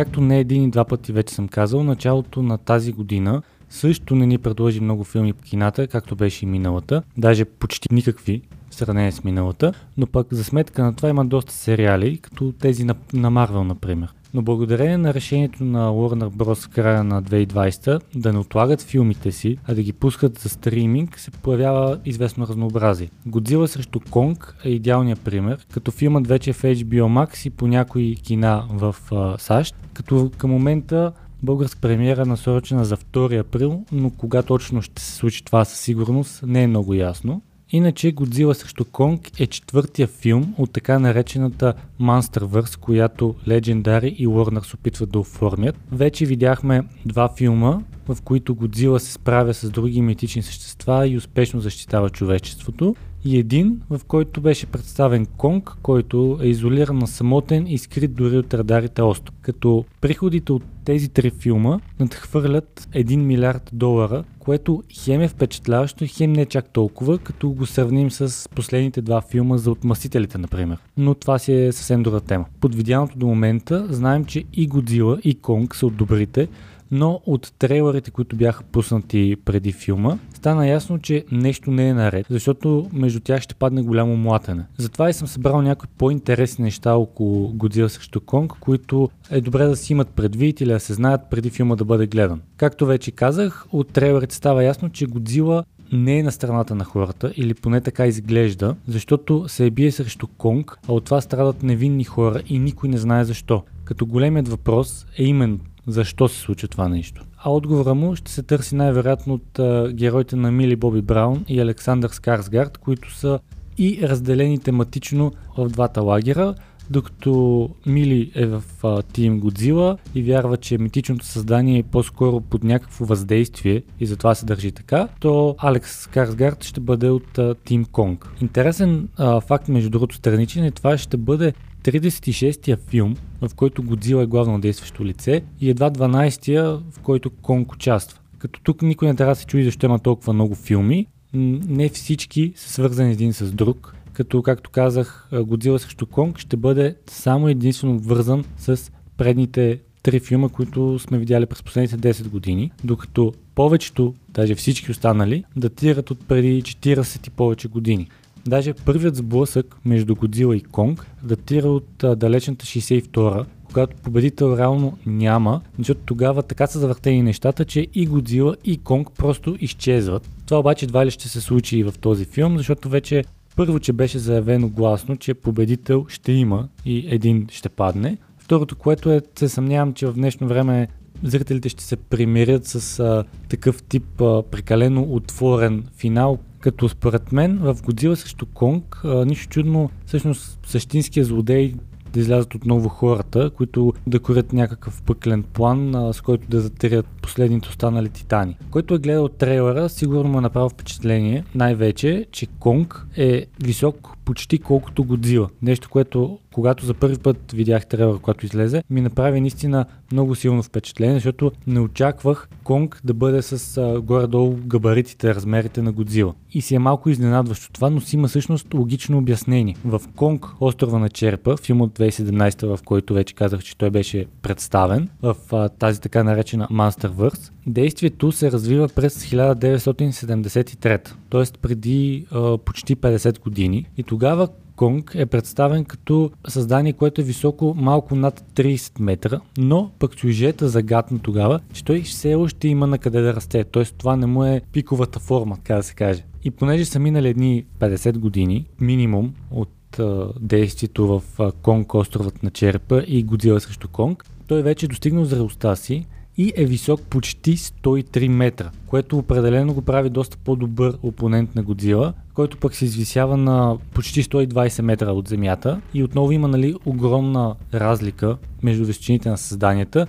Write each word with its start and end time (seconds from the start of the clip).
Както 0.00 0.20
не 0.20 0.40
един 0.40 0.64
и 0.64 0.70
два 0.70 0.84
пъти 0.84 1.12
вече 1.12 1.34
съм 1.34 1.48
казал, 1.48 1.84
началото 1.84 2.42
на 2.42 2.58
тази 2.58 2.92
година 2.92 3.42
също 3.68 4.14
не 4.14 4.26
ни 4.26 4.38
предложи 4.38 4.80
много 4.80 5.04
филми 5.04 5.32
по 5.32 5.42
кината, 5.42 5.88
както 5.88 6.16
беше 6.16 6.44
и 6.44 6.48
миналата, 6.48 7.02
даже 7.18 7.44
почти 7.44 7.94
никакви 7.94 8.42
в 8.70 8.74
сравнение 8.74 9.12
с 9.12 9.24
миналата, 9.24 9.72
но 9.96 10.06
пък 10.06 10.26
за 10.30 10.44
сметка 10.44 10.84
на 10.84 10.94
това 10.94 11.08
има 11.08 11.24
доста 11.24 11.52
сериали, 11.52 12.18
като 12.18 12.52
тези 12.52 12.84
на, 12.84 12.94
на 13.12 13.30
Марвел, 13.30 13.64
например. 13.64 14.14
Но 14.34 14.42
благодарение 14.42 14.98
на 14.98 15.14
решението 15.14 15.64
на 15.64 15.90
Warner 15.90 16.30
Bros. 16.30 16.66
в 16.66 16.68
края 16.68 17.04
на 17.04 17.22
2020 17.22 18.02
да 18.14 18.32
не 18.32 18.38
отлагат 18.38 18.82
филмите 18.82 19.32
си, 19.32 19.56
а 19.66 19.74
да 19.74 19.82
ги 19.82 19.92
пускат 19.92 20.38
за 20.38 20.48
стриминг, 20.48 21.18
се 21.18 21.30
появява 21.30 21.98
известно 22.04 22.46
разнообразие. 22.46 23.10
Годзила 23.26 23.68
срещу 23.68 24.00
Конг 24.10 24.56
е 24.64 24.70
идеалният 24.70 25.20
пример, 25.20 25.66
като 25.72 25.90
филмът 25.90 26.26
вече 26.26 26.50
е 26.50 26.52
в 26.52 26.62
HBO 26.62 27.04
Max 27.04 27.46
и 27.46 27.50
по 27.50 27.66
някои 27.66 28.16
кина 28.16 28.64
в 28.70 28.96
а, 29.12 29.38
САЩ, 29.38 29.74
като 29.92 30.30
към 30.38 30.50
момента 30.50 31.12
българска 31.42 31.80
премиера 31.80 32.22
е 32.22 32.24
насрочена 32.24 32.84
за 32.84 32.96
2 32.96 33.40
април, 33.40 33.84
но 33.92 34.10
кога 34.10 34.42
точно 34.42 34.82
ще 34.82 35.02
се 35.02 35.12
случи 35.12 35.44
това 35.44 35.64
със 35.64 35.80
сигурност 35.80 36.42
не 36.46 36.62
е 36.62 36.66
много 36.66 36.94
ясно. 36.94 37.42
Иначе 37.72 38.12
Годзила 38.12 38.54
срещу 38.54 38.84
Конг 38.84 39.40
е 39.40 39.46
четвъртия 39.46 40.06
филм 40.06 40.54
от 40.58 40.72
така 40.72 40.98
наречената 40.98 41.74
Monsterverse, 42.00 42.78
която 42.78 43.34
Legendary 43.46 44.08
и 44.08 44.26
Warner 44.26 44.66
се 44.66 44.76
опитват 44.76 45.10
да 45.10 45.18
оформят. 45.18 45.78
Вече 45.92 46.26
видяхме 46.26 46.82
два 47.06 47.28
филма, 47.36 47.80
в 48.08 48.22
които 48.24 48.54
Годзила 48.54 49.00
се 49.00 49.12
справя 49.12 49.54
с 49.54 49.70
други 49.70 50.02
митични 50.02 50.42
същества 50.42 51.08
и 51.08 51.16
успешно 51.16 51.60
защитава 51.60 52.10
човечеството. 52.10 52.96
И 53.24 53.38
един, 53.38 53.80
в 53.90 54.00
който 54.06 54.40
беше 54.40 54.66
представен 54.66 55.26
Конг, 55.26 55.76
който 55.82 56.38
е 56.42 56.46
изолиран 56.46 56.98
на 56.98 57.06
самотен 57.06 57.66
и 57.66 57.78
скрит 57.78 58.14
дори 58.14 58.36
от 58.36 58.54
радарите 58.54 59.02
остров. 59.02 59.34
Като 59.42 59.84
приходите 60.00 60.52
от 60.52 60.62
тези 60.84 61.08
три 61.08 61.30
филма 61.30 61.80
надхвърлят 62.00 62.88
1 62.94 63.16
милиард 63.16 63.70
долара, 63.72 64.24
което 64.38 64.82
хем 64.92 65.20
е 65.20 65.28
впечатляващо, 65.28 66.04
хем 66.08 66.32
не 66.32 66.42
е 66.42 66.46
чак 66.46 66.72
толкова, 66.72 67.18
като 67.18 67.50
го 67.50 67.66
сравним 67.66 68.10
с 68.10 68.48
последните 68.48 69.02
два 69.02 69.20
филма 69.20 69.56
за 69.56 69.70
отмъстителите, 69.70 70.38
например. 70.38 70.78
Но 70.96 71.14
това 71.14 71.38
си 71.38 71.52
е 71.52 71.72
съвсем 71.72 72.02
друга 72.02 72.20
тема. 72.20 72.44
Под 72.60 72.74
видяното 72.74 73.18
до 73.18 73.26
момента 73.26 73.86
знаем, 73.90 74.24
че 74.24 74.44
и 74.52 74.66
Годзила 74.66 75.18
и 75.24 75.34
Конг 75.34 75.74
са 75.74 75.86
от 75.86 75.96
добрите, 75.96 76.48
но 76.90 77.20
от 77.26 77.52
трейлерите, 77.58 78.10
които 78.10 78.36
бяха 78.36 78.62
пуснати 78.62 79.36
преди 79.44 79.72
филма, 79.72 80.18
стана 80.34 80.68
ясно, 80.68 80.98
че 80.98 81.24
нещо 81.32 81.70
не 81.70 81.88
е 81.88 81.94
наред, 81.94 82.26
защото 82.30 82.88
между 82.92 83.20
тях 83.20 83.42
ще 83.42 83.54
падне 83.54 83.82
голямо 83.82 84.16
млатене. 84.16 84.64
Затова 84.78 85.10
и 85.10 85.12
съм 85.12 85.28
събрал 85.28 85.62
някои 85.62 85.88
по-интересни 85.98 86.64
неща 86.64 86.94
около 86.94 87.52
Годзила 87.52 87.88
срещу 87.88 88.20
Конг, 88.20 88.52
които 88.60 89.10
е 89.30 89.40
добре 89.40 89.64
да 89.64 89.76
си 89.76 89.92
имат 89.92 90.08
предвид 90.08 90.60
или 90.60 90.72
да 90.72 90.80
се 90.80 90.94
знаят 90.94 91.20
преди 91.30 91.50
филма 91.50 91.76
да 91.76 91.84
бъде 91.84 92.06
гледан. 92.06 92.40
Както 92.56 92.86
вече 92.86 93.10
казах, 93.10 93.66
от 93.72 93.88
трейлерите 93.88 94.34
става 94.34 94.64
ясно, 94.64 94.90
че 94.90 95.06
Годзила 95.06 95.64
не 95.92 96.18
е 96.18 96.22
на 96.22 96.32
страната 96.32 96.74
на 96.74 96.84
хората, 96.84 97.32
или 97.36 97.54
поне 97.54 97.80
така 97.80 98.06
изглежда, 98.06 98.76
защото 98.88 99.44
се 99.48 99.66
е 99.66 99.70
бие 99.70 99.92
срещу 99.92 100.26
Конг, 100.26 100.78
а 100.88 100.92
от 100.92 101.04
това 101.04 101.20
страдат 101.20 101.62
невинни 101.62 102.04
хора 102.04 102.42
и 102.48 102.58
никой 102.58 102.88
не 102.88 102.98
знае 102.98 103.24
защо. 103.24 103.62
Като 103.84 104.06
големият 104.06 104.48
въпрос 104.48 105.06
е 105.18 105.24
именно 105.24 105.58
защо 105.86 106.28
се 106.28 106.40
случва 106.40 106.68
това 106.68 106.88
нещо. 106.88 107.24
А 107.38 107.50
отговора 107.50 107.94
му 107.94 108.16
ще 108.16 108.32
се 108.32 108.42
търси 108.42 108.74
най-вероятно 108.74 109.34
от 109.34 109.58
а, 109.58 109.92
героите 109.92 110.36
на 110.36 110.50
Мили 110.50 110.76
Боби 110.76 111.02
Браун 111.02 111.44
и 111.48 111.60
Александър 111.60 112.10
Скарсгард, 112.10 112.78
които 112.78 113.14
са 113.14 113.38
и 113.78 113.98
разделени 114.02 114.58
тематично 114.58 115.32
в 115.58 115.68
двата 115.68 116.02
лагера, 116.02 116.54
докато 116.90 117.70
Мили 117.86 118.32
е 118.34 118.46
в 118.46 118.62
а, 118.82 119.02
Тим 119.02 119.40
Годзила 119.40 119.98
и 120.14 120.22
вярва, 120.22 120.56
че 120.56 120.78
митичното 120.78 121.26
създание 121.26 121.78
е 121.78 121.82
по-скоро 121.82 122.40
под 122.40 122.64
някакво 122.64 123.04
въздействие 123.04 123.82
и 124.00 124.06
затова 124.06 124.34
се 124.34 124.46
държи 124.46 124.72
така, 124.72 125.08
то 125.20 125.54
Алекс 125.58 126.06
Карсгард 126.06 126.64
ще 126.64 126.80
бъде 126.80 127.08
от 127.08 127.38
Тим 127.64 127.84
Конг. 127.84 128.30
Интересен 128.40 129.08
а, 129.16 129.40
факт 129.40 129.68
между 129.68 129.90
другото 129.90 130.14
страничен 130.14 130.64
е 130.64 130.70
това 130.70 130.98
ще 130.98 131.16
бъде 131.16 131.52
36-я 131.84 132.76
филм, 132.76 133.16
в 133.40 133.54
който 133.56 133.82
Годзила 133.82 134.22
е 134.22 134.26
главно 134.26 134.60
действащо 134.60 135.04
лице 135.04 135.42
и 135.60 135.70
едва 135.70 135.90
12-я, 135.90 136.64
в 136.90 137.00
който 137.02 137.30
Конг 137.30 137.72
участва. 137.72 138.20
Като 138.38 138.60
тук 138.60 138.82
никой 138.82 139.08
не 139.08 139.14
трябва 139.14 139.34
да 139.34 139.40
се 139.40 139.46
чуди 139.46 139.64
защо 139.64 139.86
има 139.86 139.98
толкова 139.98 140.32
много 140.32 140.54
филми. 140.54 141.06
Не 141.34 141.88
всички 141.88 142.52
са 142.56 142.70
свързани 142.70 143.12
един 143.12 143.32
с 143.32 143.52
друг, 143.52 143.94
като 144.12 144.42
както 144.42 144.70
казах, 144.70 145.28
Годзила 145.32 145.78
срещу 145.78 146.06
Конг 146.06 146.38
ще 146.38 146.56
бъде 146.56 146.96
само 147.06 147.48
единствено 147.48 147.98
вързан 147.98 148.44
с 148.58 148.92
предните 149.16 149.80
три 150.02 150.20
филма, 150.20 150.48
които 150.48 150.98
сме 150.98 151.18
видяли 151.18 151.46
през 151.46 151.62
последните 151.62 152.14
10 152.14 152.28
години, 152.28 152.70
докато 152.84 153.32
повечето, 153.54 154.14
даже 154.28 154.54
всички 154.54 154.90
останали, 154.90 155.44
датират 155.56 156.10
от 156.10 156.28
преди 156.28 156.62
40 156.62 157.26
и 157.26 157.30
повече 157.30 157.68
години. 157.68 158.08
Даже 158.46 158.74
първият 158.74 159.16
сблъсък 159.16 159.76
между 159.84 160.14
Годзила 160.14 160.56
и 160.56 160.60
Конг 160.60 161.06
датира 161.22 161.68
от 161.68 162.04
далечната 162.16 162.66
62-а, 162.66 163.44
когато 163.64 163.96
победител 163.96 164.56
реално 164.58 164.98
няма, 165.06 165.60
защото 165.78 166.00
тогава 166.06 166.42
така 166.42 166.66
са 166.66 166.78
завъртени 166.78 167.22
нещата, 167.22 167.64
че 167.64 167.86
и 167.94 168.06
Годзила 168.06 168.56
и 168.64 168.78
Конг 168.78 169.08
просто 169.18 169.56
изчезват. 169.60 170.28
Това 170.46 170.58
обаче 170.58 170.84
едва 170.84 171.06
ли 171.06 171.10
ще 171.10 171.28
се 171.28 171.40
случи 171.40 171.78
и 171.78 171.84
в 171.84 171.94
този 172.00 172.24
филм, 172.24 172.56
защото 172.56 172.88
вече 172.88 173.24
първо, 173.60 173.80
че 173.80 173.92
беше 173.92 174.18
заявено 174.18 174.68
гласно, 174.68 175.16
че 175.16 175.34
победител 175.34 176.06
ще 176.08 176.32
има 176.32 176.68
и 176.84 177.06
един 177.08 177.46
ще 177.50 177.68
падне. 177.68 178.16
Второто, 178.38 178.76
което 178.76 179.10
е, 179.10 179.20
се 179.38 179.48
съмнявам, 179.48 179.92
че 179.92 180.06
в 180.06 180.12
днешно 180.12 180.48
време 180.48 180.88
зрителите 181.22 181.68
ще 181.68 181.84
се 181.84 181.96
примирят 181.96 182.66
с 182.66 183.00
а, 183.00 183.24
такъв 183.48 183.82
тип 183.82 184.20
а, 184.20 184.42
прекалено 184.42 185.02
отворен 185.02 185.84
финал, 185.96 186.38
като 186.60 186.88
според 186.88 187.32
мен 187.32 187.58
в 187.58 187.76
Годзила 187.84 188.16
срещу 188.16 188.46
Конг, 188.46 189.00
а, 189.04 189.24
нищо 189.24 189.48
чудно, 189.48 189.90
всъщност 190.06 190.58
същинския 190.66 191.24
злодей 191.24 191.74
да 192.12 192.20
излязат 192.20 192.54
отново 192.54 192.88
хората, 192.88 193.50
които 193.50 193.92
да 194.06 194.20
корят 194.20 194.52
някакъв 194.52 195.02
пъклен 195.02 195.42
план, 195.42 195.94
а, 195.94 196.12
с 196.12 196.20
който 196.20 196.48
да 196.48 196.60
затерят 196.60 197.06
последните 197.22 197.68
останали 197.68 198.08
титани. 198.08 198.56
Който 198.70 198.94
е 198.94 198.98
гледал 198.98 199.28
трейлера, 199.28 199.88
сигурно 199.88 200.30
му 200.30 200.38
е 200.38 200.40
направил 200.40 200.68
впечатление, 200.68 201.44
най-вече, 201.54 202.26
че 202.32 202.46
Конг 202.46 203.06
е 203.16 203.46
висок 203.64 204.16
почти 204.24 204.58
колкото 204.58 205.04
Годзила. 205.04 205.48
Нещо, 205.62 205.88
което 205.90 206.38
когато 206.54 206.86
за 206.86 206.94
първи 206.94 207.18
път 207.18 207.52
видях 207.52 207.86
трейлера, 207.86 208.18
когато 208.18 208.46
излезе, 208.46 208.82
ми 208.90 209.00
направи 209.00 209.40
наистина 209.40 209.84
много 210.12 210.34
силно 210.34 210.62
впечатление, 210.62 211.14
защото 211.14 211.52
не 211.66 211.80
очаквах 211.80 212.48
Конг 212.64 213.00
да 213.04 213.14
бъде 213.14 213.42
с 213.42 213.76
а, 213.76 214.00
горе-долу 214.00 214.56
габаритите, 214.66 215.34
размерите 215.34 215.82
на 215.82 215.92
Годзила. 215.92 216.34
И 216.52 216.60
си 216.60 216.74
е 216.74 216.78
малко 216.78 217.10
изненадващо 217.10 217.72
това, 217.72 217.90
но 217.90 218.00
си 218.00 218.16
има 218.16 218.28
всъщност 218.28 218.74
логично 218.74 219.18
обяснение. 219.18 219.76
В 219.84 220.00
Конг, 220.16 220.46
острова 220.60 220.98
на 220.98 221.08
черепа, 221.08 221.56
филм 221.56 221.80
от 221.80 221.98
2017, 221.98 222.76
в 222.76 222.82
който 222.84 223.14
вече 223.14 223.34
казах, 223.34 223.62
че 223.62 223.76
той 223.76 223.90
беше 223.90 224.26
представен, 224.42 225.08
в 225.22 225.36
а, 225.52 225.68
тази 225.68 226.00
така 226.00 226.24
наречена 226.24 226.68
Monsterverse, 226.70 227.50
действието 227.66 228.32
се 228.32 228.52
развива 228.52 228.88
през 228.88 229.24
1973, 229.24 231.10
т.е. 231.30 231.58
преди 231.62 232.26
а, 232.30 232.58
почти 232.58 232.96
50 232.96 233.40
години. 233.40 233.86
И 233.96 234.02
тогава 234.02 234.48
Конг 234.80 235.12
е 235.14 235.26
представен 235.26 235.84
като 235.84 236.30
създание, 236.48 236.92
което 236.92 237.20
е 237.20 237.24
високо 237.24 237.74
малко 237.78 238.14
над 238.14 238.44
30 238.54 239.00
метра, 239.00 239.40
но 239.58 239.90
пък 239.98 240.14
сюжета 240.14 240.68
загадна 240.68 241.18
тогава, 241.18 241.60
че 241.72 241.84
той 241.84 242.02
все 242.02 242.34
още 242.34 242.68
има 242.68 242.86
на 242.86 242.98
къде 242.98 243.20
да 243.20 243.34
расте, 243.34 243.64
т.е. 243.64 243.84
това 243.84 244.16
не 244.16 244.26
му 244.26 244.44
е 244.44 244.60
пиковата 244.72 245.20
форма, 245.20 245.56
така 245.56 245.74
да 245.74 245.82
се 245.82 245.94
каже. 245.94 246.24
И 246.44 246.50
понеже 246.50 246.84
са 246.84 246.98
минали 246.98 247.28
едни 247.28 247.64
50 247.78 248.18
години, 248.18 248.66
минимум 248.80 249.34
от 249.50 250.00
действието 250.40 251.06
в 251.06 251.22
Конг, 251.62 251.94
островът 251.94 252.42
на 252.42 252.50
черепа 252.50 253.04
и 253.06 253.22
Годзила 253.22 253.60
срещу 253.60 253.88
Конг, 253.88 254.26
той 254.46 254.62
вече 254.62 254.86
е 254.86 254.88
достигнал 254.88 255.24
зрелостта 255.24 255.76
си 255.76 256.06
и 256.40 256.52
е 256.56 256.64
висок 256.64 257.00
почти 257.02 257.56
103 257.56 258.28
метра, 258.28 258.70
което 258.86 259.18
определено 259.18 259.74
го 259.74 259.82
прави 259.82 260.10
доста 260.10 260.36
по-добър 260.36 260.98
опонент 261.02 261.54
на 261.54 261.62
Годзила, 261.62 262.12
който 262.34 262.56
пък 262.56 262.74
се 262.74 262.84
извисява 262.84 263.36
на 263.36 263.78
почти 263.94 264.22
120 264.22 264.82
метра 264.82 265.12
от 265.12 265.28
земята 265.28 265.80
и 265.94 266.04
отново 266.04 266.32
има 266.32 266.48
нали, 266.48 266.74
огромна 266.86 267.54
разлика 267.74 268.36
между 268.62 268.84
височините 268.84 269.28
на 269.28 269.38
създанията, 269.38 270.06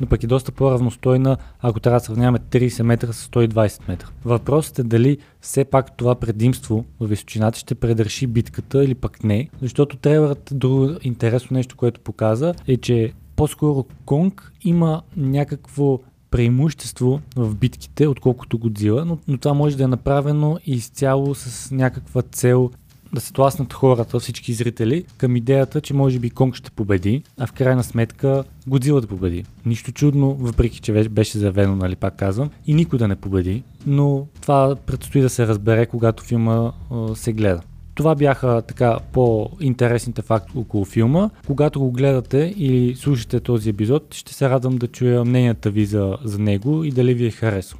но 0.00 0.06
пък 0.06 0.22
е 0.22 0.26
доста 0.26 0.52
по-равностойна, 0.52 1.36
ако 1.60 1.80
трябва 1.80 1.98
да 1.98 2.04
сравняваме 2.04 2.38
30 2.38 2.82
метра 2.82 3.12
с 3.12 3.28
120 3.28 3.88
метра. 3.88 4.06
Въпросът 4.24 4.78
е 4.78 4.82
дали 4.82 5.18
все 5.40 5.64
пак 5.64 5.96
това 5.96 6.14
предимство 6.14 6.84
в 7.00 7.06
височината 7.06 7.58
ще 7.58 7.74
предреши 7.74 8.26
битката 8.26 8.84
или 8.84 8.94
пък 8.94 9.24
не, 9.24 9.48
защото 9.62 9.96
трейлерът, 9.96 10.50
друго 10.52 10.90
интересно 11.02 11.54
нещо, 11.54 11.76
което 11.76 12.00
показа 12.00 12.54
е, 12.66 12.76
че 12.76 13.12
по-скоро 13.38 13.84
Конг 14.04 14.52
има 14.64 15.02
някакво 15.16 15.98
преимущество 16.30 17.20
в 17.36 17.54
битките, 17.54 18.06
отколкото 18.06 18.58
Годзила, 18.58 19.04
но, 19.04 19.18
но 19.28 19.38
това 19.38 19.54
може 19.54 19.76
да 19.76 19.84
е 19.84 19.86
направено 19.86 20.58
изцяло 20.66 21.34
с 21.34 21.70
някаква 21.70 22.22
цел 22.22 22.70
да 23.12 23.20
се 23.20 23.32
тласнат 23.32 23.72
хората, 23.72 24.20
всички 24.20 24.52
зрители, 24.52 25.04
към 25.16 25.36
идеята, 25.36 25.80
че 25.80 25.94
може 25.94 26.18
би 26.18 26.30
Конг 26.30 26.54
ще 26.54 26.70
победи, 26.70 27.22
а 27.38 27.46
в 27.46 27.52
крайна 27.52 27.84
сметка 27.84 28.44
Годзила 28.66 29.00
да 29.00 29.06
победи. 29.06 29.44
Нищо 29.66 29.92
чудно, 29.92 30.34
въпреки 30.34 30.80
че 30.80 30.92
беше 30.92 31.38
заявено, 31.38 31.76
нали 31.76 31.96
пак 31.96 32.16
казвам, 32.16 32.50
и 32.66 32.74
никой 32.74 32.98
да 32.98 33.08
не 33.08 33.16
победи, 33.16 33.62
но 33.86 34.26
това 34.40 34.76
предстои 34.86 35.20
да 35.20 35.28
се 35.28 35.46
разбере, 35.46 35.86
когато 35.86 36.24
филма 36.24 36.72
се 37.14 37.32
гледа. 37.32 37.60
Това 37.98 38.14
бяха 38.14 38.62
така 38.62 38.98
по-интересните 39.12 40.22
факти 40.22 40.58
около 40.58 40.84
филма. 40.84 41.30
Когато 41.46 41.80
го 41.80 41.90
гледате 41.90 42.54
или 42.56 42.94
слушате 42.94 43.40
този 43.40 43.70
епизод, 43.70 44.14
ще 44.14 44.34
се 44.34 44.50
радвам 44.50 44.76
да 44.76 44.86
чуя 44.86 45.24
мненията 45.24 45.70
ви 45.70 45.84
за, 45.84 46.16
за 46.24 46.38
него 46.38 46.84
и 46.84 46.90
дали 46.90 47.14
ви 47.14 47.26
е 47.26 47.30
харесал. 47.30 47.78